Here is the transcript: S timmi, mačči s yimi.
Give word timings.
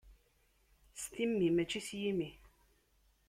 S 1.01 1.03
timmi, 1.13 1.47
mačči 1.55 1.81
s 1.87 1.89
yimi. 2.01 2.29